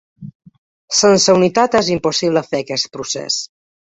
Sense 0.99 1.35
unitat 1.39 1.77
és 1.79 1.91
impossible 1.97 2.43
fer 2.47 2.63
aquest 2.65 2.89
procés. 2.99 3.39